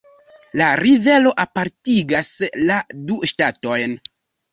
La 0.59 0.67
rivero 0.79 1.33
apartigas 1.43 2.31
la 2.71 2.79
du 3.11 3.19
ŝtatojn. 3.33 3.95